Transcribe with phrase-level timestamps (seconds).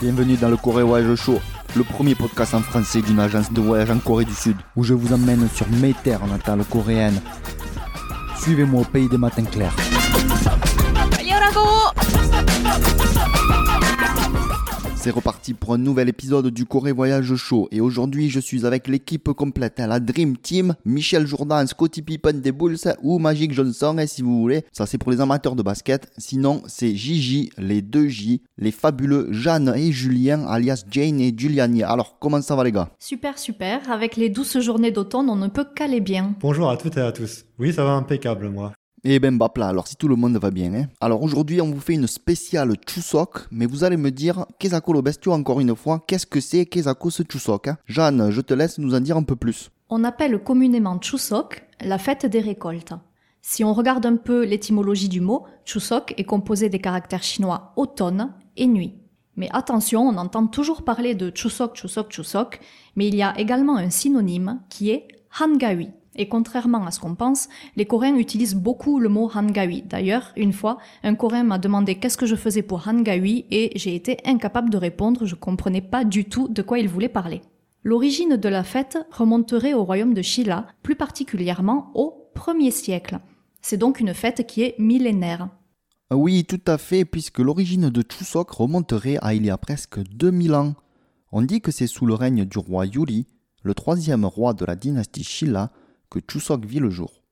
[0.00, 1.38] Bienvenue dans le Corée Voyage Show,
[1.76, 4.92] le premier podcast en français d'une agence de voyage en Corée du Sud, où je
[4.92, 7.20] vous emmène sur mes terres natales coréennes.
[8.40, 9.74] Suivez-moi au pays des matins clairs.
[15.00, 18.88] C'est reparti pour un nouvel épisode du Corée Voyage Show et aujourd'hui je suis avec
[18.88, 23.96] l'équipe complète, hein, la Dream Team, Michel Jourdan, Scotty Pippen des Bulls ou Magic Johnson
[23.98, 27.80] et si vous voulez, ça c'est pour les amateurs de basket, sinon c'est Gigi, les
[27.80, 31.84] deux J, les fabuleux Jeanne et Julien alias Jane et Giuliani.
[31.84, 32.90] Alors comment ça va les gars?
[32.98, 36.34] Super super, avec les douces journées d'automne on ne peut qu'aller bien.
[36.40, 37.44] Bonjour à toutes et à tous.
[37.60, 38.72] Oui, ça va impeccable moi.
[39.04, 40.74] Eh ben bapla, alors si tout le monde va bien.
[40.74, 40.86] Hein.
[41.00, 45.02] Alors aujourd'hui on vous fait une spéciale Chusok, mais vous allez me dire, Kezako le
[45.02, 47.78] bestio encore une fois, qu'est-ce que c'est Kezako ce Chusok hein?
[47.86, 49.70] Jeanne, je te laisse nous en dire un peu plus.
[49.88, 52.92] On appelle communément Chusok la fête des récoltes.
[53.40, 58.34] Si on regarde un peu l'étymologie du mot, Chusok est composé des caractères chinois automne
[58.56, 58.94] et nuit.
[59.36, 62.58] Mais attention, on entend toujours parler de Chusok, Chusok, Chusok,
[62.96, 65.06] mais il y a également un synonyme qui est
[65.38, 65.90] Hangawi.
[66.18, 69.82] Et contrairement à ce qu'on pense, les Coréens utilisent beaucoup le mot Hangawi.
[69.82, 73.94] D'ailleurs, une fois, un Coréen m'a demandé qu'est-ce que je faisais pour Hangawi et j'ai
[73.94, 77.40] été incapable de répondre, je comprenais pas du tout de quoi il voulait parler.
[77.84, 83.20] L'origine de la fête remonterait au royaume de Shilla, plus particulièrement au 1er siècle.
[83.62, 85.48] C'est donc une fête qui est millénaire.
[86.12, 90.54] Oui, tout à fait, puisque l'origine de Chusok remonterait à il y a presque 2000
[90.54, 90.74] ans.
[91.30, 93.26] On dit que c'est sous le règne du roi Yuri,
[93.62, 95.70] le troisième roi de la dynastie Shilla,
[96.10, 97.22] que Chusok vit le jour.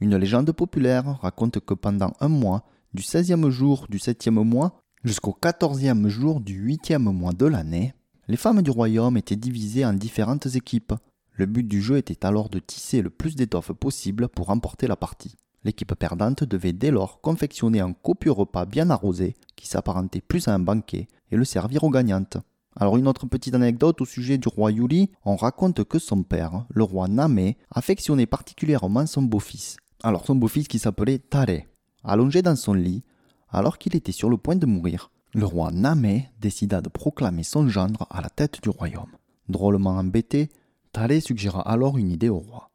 [0.00, 5.36] Une légende populaire raconte que pendant un mois, du 16e jour du 7e mois jusqu'au
[5.40, 7.94] 14e jour du 8e mois de l'année,
[8.28, 10.94] les femmes du royaume étaient divisées en différentes équipes.
[11.32, 14.96] Le but du jeu était alors de tisser le plus d'étoffes possible pour remporter la
[14.96, 15.36] partie.
[15.64, 20.54] L'équipe perdante devait dès lors confectionner un copieux repas bien arrosé qui s'apparentait plus à
[20.54, 22.38] un banquet et le servir aux gagnantes.
[22.80, 26.64] Alors une autre petite anecdote au sujet du roi Yuli, on raconte que son père,
[26.70, 29.76] le roi Name, affectionnait particulièrement son beau-fils.
[30.04, 31.64] Alors son beau-fils qui s'appelait Tare.
[32.04, 33.02] Allongé dans son lit,
[33.50, 37.68] alors qu'il était sur le point de mourir, le roi Name décida de proclamer son
[37.68, 39.10] gendre à la tête du royaume.
[39.48, 40.48] Drôlement embêté,
[40.92, 42.70] Tare suggéra alors une idée au roi.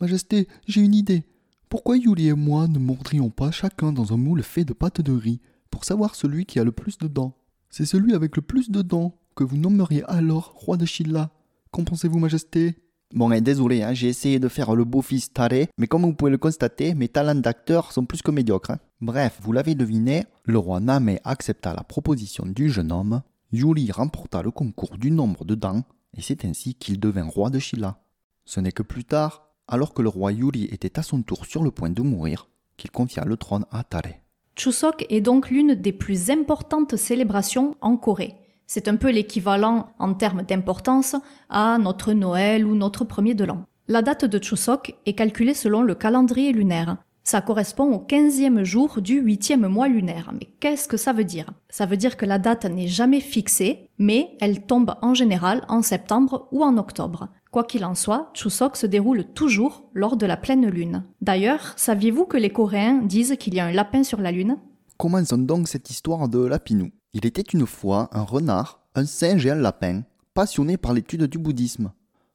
[0.00, 1.26] Majesté, j'ai une idée.
[1.68, 5.12] Pourquoi Yuli et moi ne mordrions pas chacun dans un moule fait de pâte de
[5.12, 7.36] riz pour savoir celui qui a le plus de dents?
[7.68, 11.30] C'est celui avec le plus de dents que vous nommeriez alors roi de Shilla.
[11.70, 12.76] Qu'en pensez-vous, Majesté?
[13.14, 16.30] Bon, et désolé, hein, j'ai essayé de faire le beau-fils taré, mais comme vous pouvez
[16.30, 18.70] le constater, mes talents d'acteur sont plus que médiocres.
[18.70, 18.78] Hein.
[19.02, 23.20] Bref, vous l'avez deviné, le roi Name accepta la proposition du jeune homme,
[23.52, 25.82] Yuli remporta le concours du nombre de dents,
[26.16, 27.98] et c'est ainsi qu'il devint roi de Shilla.
[28.46, 31.62] Ce n'est que plus tard, alors que le roi Yuli était à son tour sur
[31.62, 34.14] le point de mourir, qu'il confia le trône à Tare.
[34.56, 38.36] Chuseok est donc l'une des plus importantes célébrations en Corée.
[38.74, 41.14] C'est un peu l'équivalent en termes d'importance
[41.50, 43.66] à notre Noël ou notre premier de l'an.
[43.86, 46.96] La date de Chuseok est calculée selon le calendrier lunaire.
[47.22, 50.32] Ça correspond au 15e jour du 8e mois lunaire.
[50.32, 51.52] Mais qu'est-ce que ça veut dire?
[51.68, 55.82] Ça veut dire que la date n'est jamais fixée, mais elle tombe en général en
[55.82, 57.28] septembre ou en octobre.
[57.50, 61.04] Quoi qu'il en soit, Chuseok se déroule toujours lors de la pleine lune.
[61.20, 64.56] D'ailleurs, saviez-vous que les Coréens disent qu'il y a un lapin sur la lune?
[64.96, 66.90] Commençons donc cette histoire de Lapinou?
[67.14, 70.02] Il était une fois un renard, un singe et un lapin,
[70.32, 71.92] passionnés par l'étude du bouddhisme.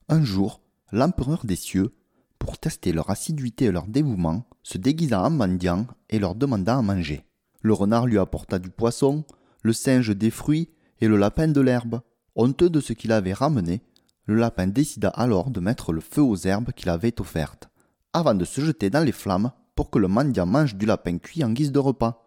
[0.07, 0.61] Un jour,
[0.91, 1.95] l'empereur des cieux,
[2.38, 6.81] pour tester leur assiduité et leur dévouement, se déguisa en mendiant et leur demanda à
[6.83, 7.25] manger.
[7.61, 9.25] Le renard lui apporta du poisson,
[9.63, 10.69] le singe des fruits
[11.01, 12.01] et le lapin de l'herbe.
[12.35, 13.81] Honteux de ce qu'il avait ramené,
[14.25, 17.69] le lapin décida alors de mettre le feu aux herbes qu'il avait offertes,
[18.13, 21.43] avant de se jeter dans les flammes pour que le mendiant mange du lapin cuit
[21.43, 22.26] en guise de repas.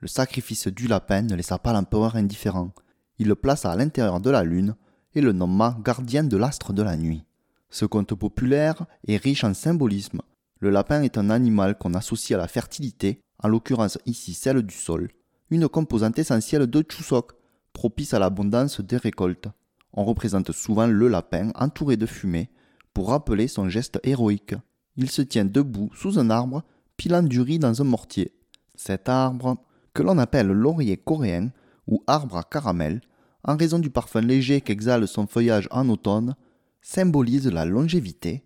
[0.00, 2.72] Le sacrifice du lapin ne laissa pas l'empereur indifférent.
[3.18, 4.74] Il le plaça à l'intérieur de la lune
[5.14, 7.24] et le nomma gardien de l'astre de la nuit.
[7.68, 10.22] Ce conte populaire est riche en symbolisme.
[10.58, 14.74] Le lapin est un animal qu'on associe à la fertilité, en l'occurrence ici celle du
[14.74, 15.10] sol,
[15.50, 17.32] une composante essentielle de Chusok,
[17.74, 19.48] propice à l'abondance des récoltes.
[19.92, 22.48] On représente souvent le lapin entouré de fumée
[22.94, 24.54] pour rappeler son geste héroïque.
[24.96, 26.62] Il se tient debout sous un arbre,
[26.96, 28.34] pilant du riz dans un mortier.
[28.74, 29.58] Cet arbre
[29.94, 31.50] que l'on appelle laurier coréen
[31.86, 33.00] ou arbre à caramel,
[33.44, 36.34] en raison du parfum léger qu'exhale son feuillage en automne,
[36.82, 38.44] symbolise la longévité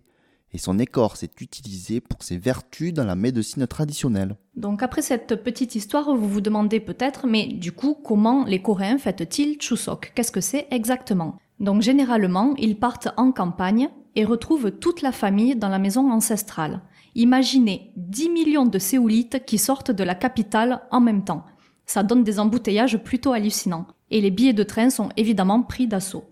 [0.55, 4.37] et son écorce est utilisée pour ses vertus dans la médecine traditionnelle.
[4.55, 8.97] Donc après cette petite histoire, vous vous demandez peut-être, mais du coup, comment les Coréens
[8.97, 10.13] fêtent-ils Chuseok?
[10.15, 11.37] Qu'est-ce que c'est exactement?
[11.59, 16.81] Donc généralement, ils partent en campagne et retrouvent toute la famille dans la maison ancestrale.
[17.17, 21.45] Imaginez 10 millions de séoulites qui sortent de la capitale en même temps.
[21.85, 23.87] Ça donne des embouteillages plutôt hallucinants.
[24.11, 26.25] Et les billets de train sont évidemment pris d'assaut.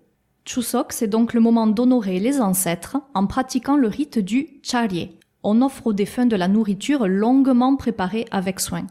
[0.45, 5.17] Chuseok, c'est donc le moment d'honorer les ancêtres en pratiquant le rite du charye.
[5.41, 8.85] On offre aux défunts de la nourriture longuement préparée avec soin.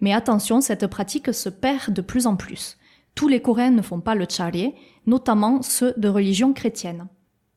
[0.00, 2.78] Mais attention, cette pratique se perd de plus en plus.
[3.14, 4.74] Tous les Coréens ne font pas le charye,
[5.06, 7.08] notamment ceux de religion chrétienne.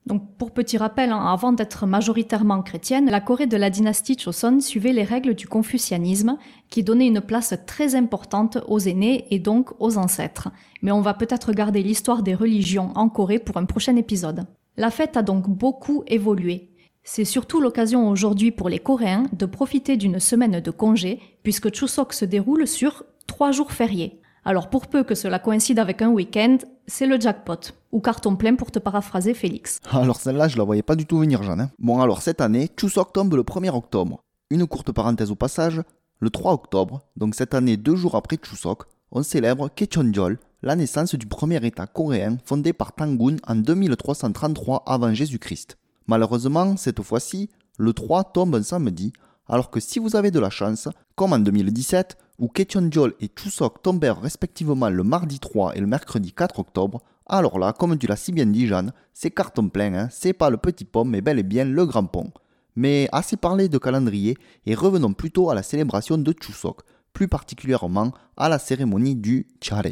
[0.05, 4.59] Donc, pour petit rappel, hein, avant d'être majoritairement chrétienne, la Corée de la dynastie Choson
[4.59, 6.37] suivait les règles du confucianisme,
[6.69, 10.49] qui donnait une place très importante aux aînés et donc aux ancêtres.
[10.81, 14.45] Mais on va peut-être garder l'histoire des religions en Corée pour un prochain épisode.
[14.77, 16.69] La fête a donc beaucoup évolué.
[17.03, 22.13] C'est surtout l'occasion aujourd'hui pour les Coréens de profiter d'une semaine de congé, puisque Chuseok
[22.13, 24.21] se déroule sur trois jours fériés.
[24.49, 26.57] Alors pour peu que cela coïncide avec un week-end,
[26.87, 27.59] c'est le jackpot,
[27.91, 29.79] ou carton plein pour te paraphraser Félix.
[29.91, 31.61] Alors celle-là, je la voyais pas du tout venir, Jeanne.
[31.61, 31.71] hein.
[31.77, 34.23] Bon, alors cette année, Chuseok tombe le 1er octobre.
[34.49, 35.83] Une courte parenthèse au passage,
[36.19, 41.13] le 3 octobre, donc cette année deux jours après Chuseok, on célèbre Kechonjol, la naissance
[41.13, 45.77] du premier État coréen fondé par Tangun en 2333 avant Jésus-Christ.
[46.07, 49.13] Malheureusement, cette fois-ci, le 3 tombe un samedi,
[49.47, 53.81] alors que si vous avez de la chance, comme en 2017, où Kechonjol et Chuseok
[53.83, 58.15] tombèrent respectivement le mardi 3 et le mercredi 4 octobre, alors là, comme tu l'as
[58.15, 61.37] si bien dit Jeanne, c'est carton plein, hein, c'est pas le petit pont mais bel
[61.37, 62.31] et bien le grand pont.
[62.75, 66.81] Mais assez parlé de calendrier et revenons plutôt à la célébration de Chuseok,
[67.13, 69.83] plus particulièrement à la cérémonie du Chare.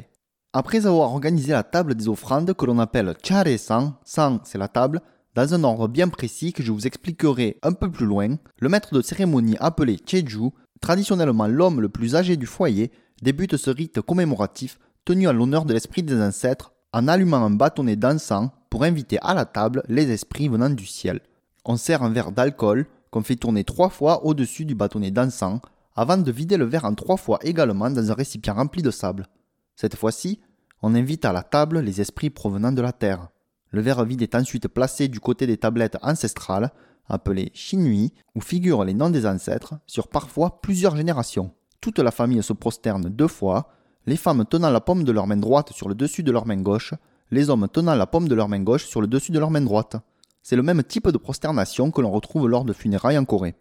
[0.53, 4.67] Après avoir organisé la table des offrandes que l'on appelle Chare San, San c'est la
[4.67, 5.01] table,
[5.35, 8.95] dans un ordre bien précis que je vous expliquerai un peu plus loin, le maître
[8.95, 10.49] de cérémonie appelé Cheju,
[10.81, 12.91] traditionnellement l'homme le plus âgé du foyer,
[13.21, 17.95] débute ce rite commémoratif tenu à l'honneur de l'esprit des ancêtres en allumant un bâtonnet
[17.95, 21.21] d'encens pour inviter à la table les esprits venant du ciel.
[21.65, 25.61] On sert un verre d'alcool qu'on fait tourner trois fois au-dessus du bâtonnet d'encens
[25.95, 29.27] avant de vider le verre en trois fois également dans un récipient rempli de sable.
[29.75, 30.39] Cette fois-ci,
[30.81, 33.29] on invite à la table les esprits provenant de la terre.
[33.71, 36.71] Le verre vide est ensuite placé du côté des tablettes ancestrales,
[37.09, 41.51] appelées Shinui, où figurent les noms des ancêtres sur parfois plusieurs générations.
[41.81, 43.69] Toute la famille se prosterne deux fois,
[44.05, 46.61] les femmes tenant la paume de leur main droite sur le dessus de leur main
[46.61, 46.93] gauche,
[47.31, 49.61] les hommes tenant la paume de leur main gauche sur le dessus de leur main
[49.61, 49.97] droite.
[50.43, 53.55] C'est le même type de prosternation que l'on retrouve lors de funérailles en Corée.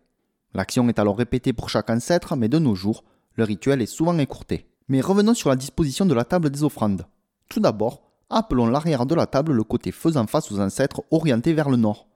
[0.55, 3.05] L'action est alors répétée pour chaque ancêtre, mais de nos jours,
[3.35, 4.69] le rituel est souvent écourté.
[4.89, 7.07] Mais revenons sur la disposition de la table des offrandes.
[7.49, 11.69] Tout d'abord, appelons l'arrière de la table le côté faisant face aux ancêtres orienté vers
[11.69, 12.07] le nord.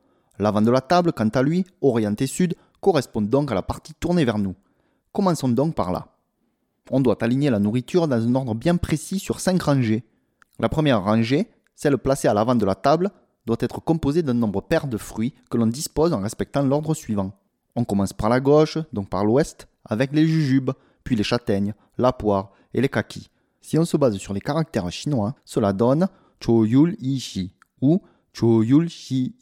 [0.41, 4.25] L'avant de la table, quant à lui, orienté sud, correspond donc à la partie tournée
[4.25, 4.55] vers nous.
[5.13, 6.07] Commençons donc par là.
[6.91, 10.03] On doit aligner la nourriture dans un ordre bien précis sur cinq rangées.
[10.59, 13.11] La première rangée, celle placée à l'avant de la table,
[13.45, 17.33] doit être composée d'un nombre pair de fruits que l'on dispose en respectant l'ordre suivant.
[17.77, 20.71] On commence par la gauche, donc par l'ouest, avec les jujubes,
[21.05, 23.29] puis les châtaignes, la poire et les kakis.
[23.61, 26.09] Si on se base sur les caractères chinois, cela donne
[26.43, 27.53] Choyul Ishi
[27.83, 28.01] ou
[28.33, 29.35] Choyul Shi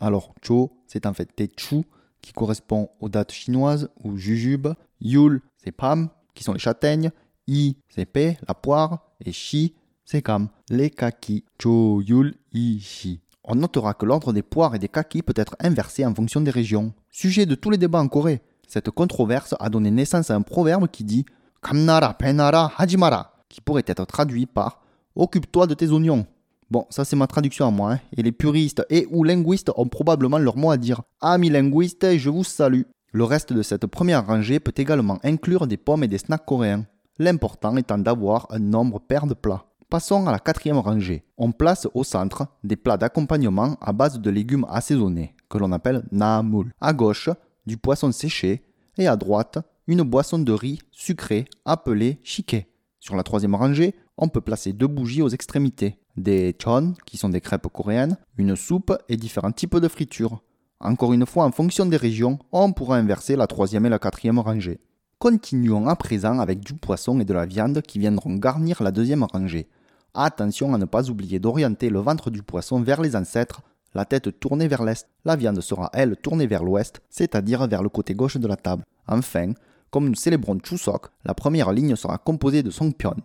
[0.00, 1.84] Alors, Cho, c'est en fait Techu,
[2.20, 4.68] qui correspond aux dates chinoises, ou jujube.
[5.00, 7.10] Yul, c'est Pam, qui sont les châtaignes.
[7.46, 9.10] I, c'est Pe, la poire.
[9.24, 9.74] Et Shi,
[10.04, 11.44] c'est Kam, les kakis.
[11.58, 13.20] Choyul Ishi.
[13.44, 16.50] On notera que l'ordre des poires et des kakis peut être inversé en fonction des
[16.50, 16.94] régions.
[17.10, 18.40] Sujet de tous les débats en Corée.
[18.66, 21.26] Cette controverse a donné naissance à un proverbe qui dit
[21.62, 24.80] Kamnara penara hajimara, qui pourrait être traduit par
[25.16, 26.26] Occupe-toi de tes oignons.
[26.74, 28.00] Bon, ça c'est ma traduction à moi, hein.
[28.16, 31.02] et les puristes et ou linguistes ont probablement leur mot à dire.
[31.20, 32.82] Amis linguistes, je vous salue.
[33.12, 36.84] Le reste de cette première rangée peut également inclure des pommes et des snacks coréens.
[37.20, 39.66] L'important étant d'avoir un nombre pair de plats.
[39.88, 41.22] Passons à la quatrième rangée.
[41.38, 46.02] On place au centre des plats d'accompagnement à base de légumes assaisonnés, que l'on appelle
[46.10, 46.72] naamul.
[46.80, 47.30] À gauche,
[47.66, 48.64] du poisson séché,
[48.98, 52.66] et à droite, une boisson de riz sucrée appelée chiké.
[52.98, 57.28] Sur la troisième rangée, on peut placer deux bougies aux extrémités, des chon, qui sont
[57.28, 60.42] des crêpes coréennes, une soupe et différents types de fritures.
[60.80, 64.38] Encore une fois, en fonction des régions, on pourra inverser la troisième et la quatrième
[64.38, 64.80] rangée.
[65.18, 69.24] Continuons à présent avec du poisson et de la viande qui viendront garnir la deuxième
[69.24, 69.68] rangée.
[70.12, 73.62] Attention à ne pas oublier d'orienter le ventre du poisson vers les ancêtres,
[73.94, 75.08] la tête tournée vers l'est.
[75.24, 78.84] La viande sera elle tournée vers l'ouest, c'est-à-dire vers le côté gauche de la table.
[79.08, 79.52] Enfin,
[79.90, 83.16] comme nous célébrons Chuseok, la première ligne sera composée de songpyeon,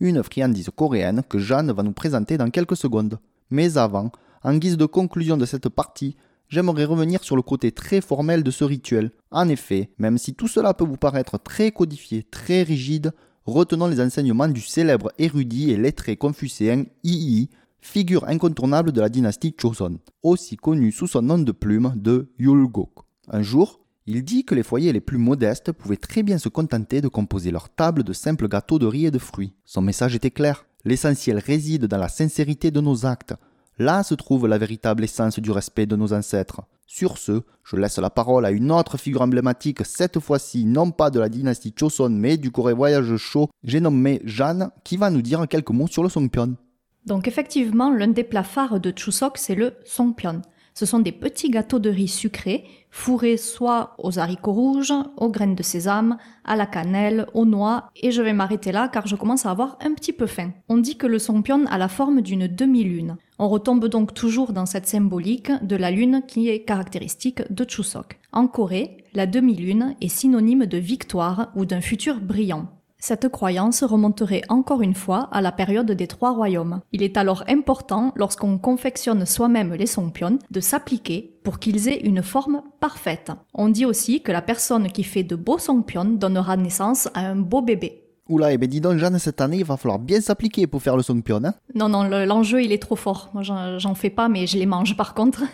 [0.00, 3.18] une friandise coréenne que Jeanne va nous présenter dans quelques secondes.
[3.50, 4.12] Mais avant,
[4.42, 6.16] en guise de conclusion de cette partie,
[6.48, 9.10] j'aimerais revenir sur le côté très formel de ce rituel.
[9.30, 13.12] En effet, même si tout cela peut vous paraître très codifié, très rigide,
[13.44, 17.50] retenons les enseignements du célèbre érudit et lettré confucéen Yi,
[17.80, 22.90] figure incontournable de la dynastie Joseon, aussi connu sous son nom de plume de Yulgok.
[23.28, 27.02] Un jour, Il dit que les foyers les plus modestes pouvaient très bien se contenter
[27.02, 29.52] de composer leur table de simples gâteaux de riz et de fruits.
[29.66, 30.64] Son message était clair.
[30.86, 33.34] L'essentiel réside dans la sincérité de nos actes.
[33.78, 36.62] Là se trouve la véritable essence du respect de nos ancêtres.
[36.86, 41.10] Sur ce, je laisse la parole à une autre figure emblématique, cette fois-ci non pas
[41.10, 45.20] de la dynastie Choson, mais du Corée Voyage Chaud, j'ai nommé Jeanne, qui va nous
[45.20, 46.56] dire quelques mots sur le songpyeon.
[47.04, 50.40] Donc effectivement, l'un des plats phares de Chuseok, c'est le songpyeon.
[50.78, 55.56] Ce sont des petits gâteaux de riz sucrés, fourrés soit aux haricots rouges, aux graines
[55.56, 59.44] de sésame, à la cannelle, aux noix, et je vais m'arrêter là car je commence
[59.44, 60.52] à avoir un petit peu faim.
[60.68, 63.16] On dit que le songpyeon a la forme d'une demi-lune.
[63.40, 68.20] On retombe donc toujours dans cette symbolique de la lune qui est caractéristique de Chuseok.
[68.30, 72.68] En Corée, la demi-lune est synonyme de victoire ou d'un futur brillant.
[73.00, 76.80] Cette croyance remonterait encore une fois à la période des trois royaumes.
[76.92, 82.24] Il est alors important, lorsqu'on confectionne soi-même les songpyeon, de s'appliquer pour qu'ils aient une
[82.24, 83.30] forme parfaite.
[83.54, 87.36] On dit aussi que la personne qui fait de beaux songpyeon donnera naissance à un
[87.36, 88.07] beau bébé.
[88.28, 90.82] Oula, et eh ben dis donc Jeanne, cette année, il va falloir bien s'appliquer pour
[90.82, 93.30] faire le songpyeon, hein Non, non, l'enjeu il est trop fort.
[93.32, 95.42] Moi j'en fais pas, mais je les mange par contre.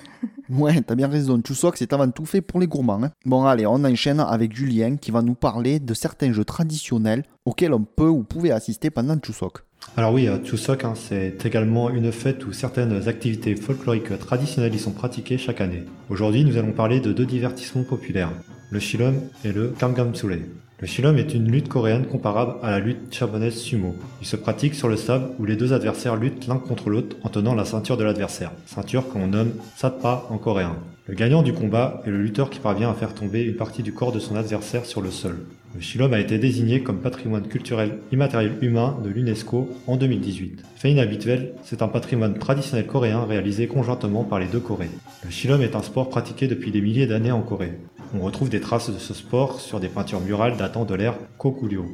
[0.50, 1.40] Ouais, t'as bien raison.
[1.42, 3.02] Chuseok, c'est avant tout fait pour les gourmands.
[3.02, 3.12] Hein.
[3.24, 7.72] Bon, allez, on enchaîne avec Julien qui va nous parler de certains jeux traditionnels auxquels
[7.72, 9.60] on peut ou pouvait assister pendant Chuseok.
[9.96, 14.78] Alors oui, euh, Chuseok, hein, c'est également une fête où certaines activités folkloriques traditionnelles y
[14.78, 15.84] sont pratiquées chaque année.
[16.10, 18.32] Aujourd'hui, nous allons parler de deux divertissements populaires,
[18.70, 19.14] le Shilom
[19.44, 20.42] et le Kangamsule.
[20.80, 23.94] Le Shilom est une lutte coréenne comparable à la lutte japonaise sumo.
[24.20, 27.28] Il se pratique sur le sable où les deux adversaires luttent l'un contre l'autre en
[27.28, 30.76] tenant la ceinture de l'adversaire, ceinture qu'on nomme satpa en coréen.
[31.06, 33.92] Le gagnant du combat est le lutteur qui parvient à faire tomber une partie du
[33.92, 35.46] corps de son adversaire sur le sol.
[35.76, 40.62] Le Shilom a été désigné comme patrimoine culturel immatériel humain de l'UNESCO en 2018.
[40.76, 44.90] Fait inhabituel, c'est un patrimoine traditionnel coréen réalisé conjointement par les deux Corées.
[45.24, 47.78] Le Shilom est un sport pratiqué depuis des milliers d'années en Corée.
[48.16, 51.84] On retrouve des traces de ce sport sur des peintures murales datant de l'ère Kokulio.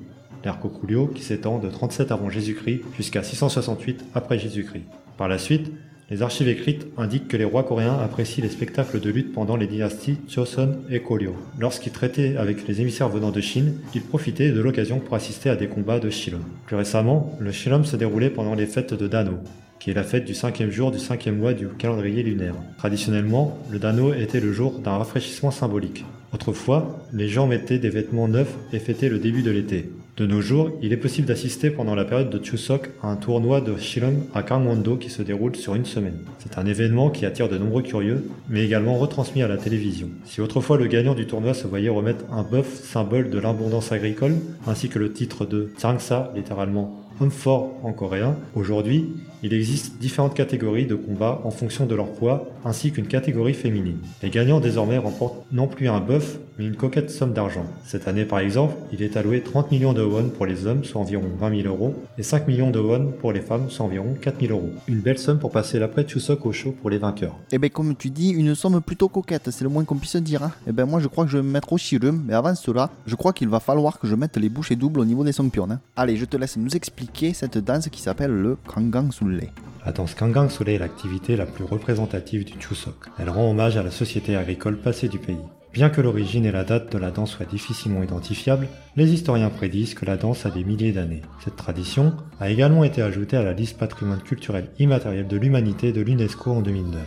[0.45, 4.85] L'ère Kokulio qui s'étend de 37 avant Jésus-Christ jusqu'à 668 après Jésus-Christ.
[5.17, 5.73] Par la suite,
[6.11, 9.67] les archives écrites indiquent que les rois coréens apprécient les spectacles de lutte pendant les
[9.67, 11.35] dynasties Joseon et Goryeo.
[11.59, 15.57] Lorsqu'ils traitaient avec les émissaires venant de Chine, ils profitaient de l'occasion pour assister à
[15.57, 16.45] des combats de Shilom.
[16.67, 19.39] Plus récemment, le Shilom se déroulait pendant les fêtes de Dano,
[19.81, 22.55] qui est la fête du cinquième jour du cinquième mois du calendrier lunaire.
[22.79, 26.05] Traditionnellement, le Dano était le jour d'un rafraîchissement symbolique.
[26.33, 29.91] Autrefois, les gens mettaient des vêtements neufs et fêtaient le début de l'été.
[30.17, 33.63] De nos jours, il est possible d'assister pendant la période de Chuseok à un tournoi
[33.63, 36.19] de Shilom à Gangwon-do qui se déroule sur une semaine.
[36.41, 40.09] C'est un événement qui attire de nombreux curieux, mais également retransmis à la télévision.
[40.27, 44.37] Si autrefois le gagnant du tournoi se voyait remettre un bœuf symbole de l'abondance agricole,
[44.67, 49.13] ainsi que le titre de Changsa, littéralement homme fort en coréen, aujourd'hui,
[49.43, 53.99] il existe différentes catégories de combat en fonction de leur poids, ainsi qu'une catégorie féminine.
[54.23, 57.65] Les gagnants désormais remportent non plus un bœuf, mais une coquette somme d'argent.
[57.87, 61.01] Cette année par exemple, il est alloué 30 millions de won pour les hommes, soit
[61.01, 64.39] environ 20 000 euros, et 5 millions de won pour les femmes, soit environ 4
[64.47, 64.69] 000 euros.
[64.87, 67.35] Une belle somme pour passer l'après Chusok au show pour les vainqueurs.
[67.51, 70.43] Eh ben comme tu dis, une somme plutôt coquette, c'est le moins qu'on puisse dire.
[70.43, 70.53] Hein.
[70.67, 72.91] Eh ben moi je crois que je vais me mettre au chirum, mais avant cela,
[73.07, 75.71] je crois qu'il va falloir que je mette les bouchées doubles au niveau des songpyeon.
[75.71, 75.81] Hein.
[75.97, 79.49] Allez, je te laisse nous expliquer cette danse qui s'appelle le Kangang Sule.
[79.87, 83.07] La danse Kangang Sule est l'activité la plus représentative du Chusok.
[83.19, 85.39] Elle rend hommage à la société agricole passée du pays.
[85.73, 89.95] Bien que l'origine et la date de la danse soient difficilement identifiables, les historiens prédisent
[89.95, 91.23] que la danse a des milliers d'années.
[91.45, 96.01] Cette tradition a également été ajoutée à la liste patrimoine culturel immatériel de l'humanité de
[96.01, 97.01] l'UNESCO en 2009.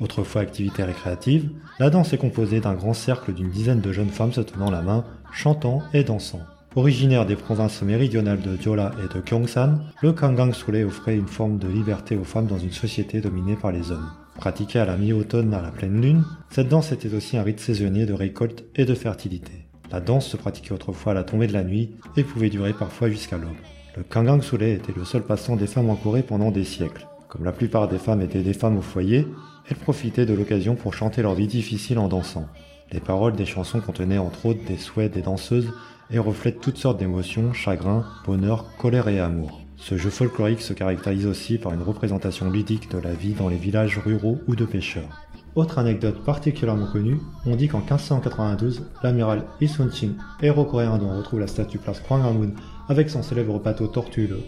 [0.00, 4.32] Autrefois activité récréative, la danse est composée d'un grand cercle d'une dizaine de jeunes femmes
[4.32, 6.40] se tenant la main, chantant et dansant.
[6.74, 11.58] Originaire des provinces méridionales de Jeolla et de Gyeongsan, le Kangang Sule offrait une forme
[11.58, 14.10] de liberté aux femmes dans une société dominée par les hommes.
[14.36, 18.06] Pratiquée à la mi-automne à la pleine lune, cette danse était aussi un rite saisonnier
[18.06, 19.52] de récolte et de fertilité.
[19.90, 23.08] La danse se pratiquait autrefois à la tombée de la nuit et pouvait durer parfois
[23.10, 23.50] jusqu'à l'aube.
[23.96, 27.06] Le Kangang Sule était le seul passe-temps des femmes en Corée pendant des siècles.
[27.28, 29.26] Comme la plupart des femmes étaient des femmes au foyer,
[29.68, 32.46] elles profitaient de l'occasion pour chanter leur vie difficile en dansant.
[32.90, 35.72] Les paroles des chansons contenaient entre autres des souhaits des danseuses
[36.10, 39.61] et reflète toutes sortes d'émotions, chagrin, bonheur, colère et amour.
[39.82, 43.56] Ce jeu folklorique se caractérise aussi par une représentation ludique de la vie dans les
[43.56, 45.26] villages ruraux ou de pêcheurs.
[45.56, 51.18] Autre anecdote particulièrement connue, on dit qu'en 1592, l'amiral Yi Sun-chin, héros coréen dont on
[51.18, 52.52] retrouve la statue place Kwangamun
[52.88, 54.38] avec son célèbre bateau tortue le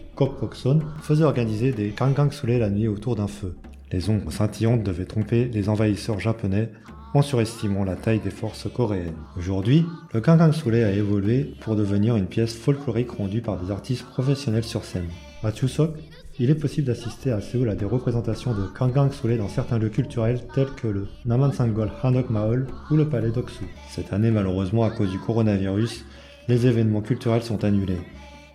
[0.53, 3.57] Son, faisait organiser des Gangang Sule la nuit autour d'un feu.
[3.91, 6.71] Les ombres scintillantes devaient tromper les envahisseurs japonais
[7.15, 9.15] en surestimant la taille des forces coréennes.
[9.39, 14.05] Aujourd'hui, le Gangang Sule a évolué pour devenir une pièce folklorique rendue par des artistes
[14.05, 15.09] professionnels sur scène.
[15.45, 15.95] À Chuseok,
[16.41, 19.89] Il est possible d'assister à Séoul à des représentations de Kangang Soleil dans certains lieux
[19.89, 23.67] culturels tels que le Namansangol Hanok Mahol ou le palais d'Oksu.
[23.89, 26.05] Cette année, malheureusement, à cause du coronavirus,
[26.49, 28.01] les événements culturels sont annulés.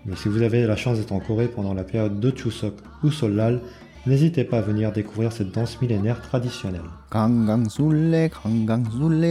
[0.06, 2.74] Mais si vous avez la chance d'être en Corée pendant la période de Chuseok
[3.04, 3.62] ou Solal,
[4.06, 6.84] n'hésitez pas à venir découvrir cette danse millénaire traditionnelle.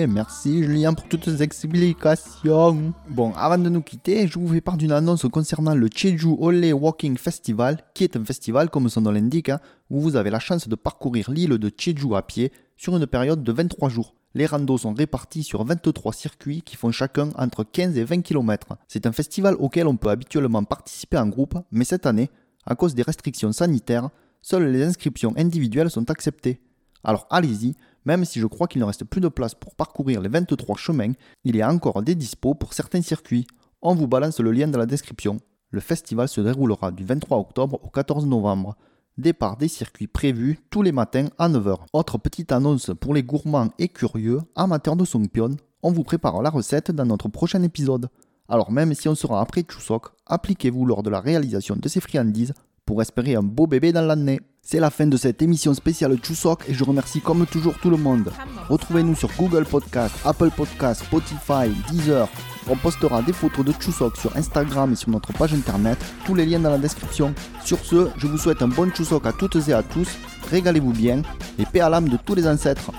[0.09, 2.93] Merci Julien pour toutes ces explications.
[3.09, 6.73] Bon, avant de nous quitter, je vous fais part d'une annonce concernant le Jeju Ole
[6.73, 9.61] Walking Festival, qui est un festival, comme son nom l'indique, hein,
[9.91, 13.43] où vous avez la chance de parcourir l'île de Jeju à pied sur une période
[13.43, 14.15] de 23 jours.
[14.35, 18.77] Les randos sont répartis sur 23 circuits qui font chacun entre 15 et 20 km.
[18.87, 22.31] C'est un festival auquel on peut habituellement participer en groupe, mais cette année,
[22.67, 24.11] à cause des restrictions sanitaires,
[24.43, 26.61] seules les inscriptions individuelles sont acceptées.
[27.05, 30.29] Alors allez-y, même si je crois qu'il ne reste plus de place pour parcourir les
[30.29, 31.13] 23 chemins,
[31.45, 33.47] il y a encore des dispos pour certains circuits.
[33.83, 35.39] On vous balance le lien dans la description.
[35.71, 38.77] Le festival se déroulera du 23 octobre au 14 novembre.
[39.19, 41.79] Départ des circuits prévus tous les matins à 9h.
[41.93, 46.51] Autre petite annonce pour les gourmands et curieux, amateurs de songpyeon, on vous prépare la
[46.51, 48.09] recette dans notre prochain épisode.
[48.49, 52.55] Alors même si on sera après Chusok, appliquez-vous lors de la réalisation de ces friandises
[52.89, 54.41] pour espérer un beau bébé dans l'année.
[54.63, 57.99] C'est la fin de cette émission spéciale Chuseok et je remercie comme toujours tout le
[57.99, 58.33] monde.
[58.71, 62.27] Retrouvez-nous sur Google Podcast, Apple Podcast, Spotify, Deezer.
[62.67, 66.47] On postera des photos de Chuseok sur Instagram et sur notre page internet, tous les
[66.47, 67.35] liens dans la description.
[67.63, 70.09] Sur ce, je vous souhaite un bon Chuseok à toutes et à tous,
[70.51, 71.21] régalez-vous bien
[71.59, 72.91] et paix à l'âme de tous les ancêtres.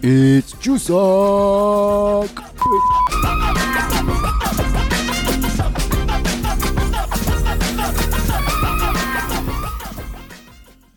[0.00, 2.30] It's Chuseok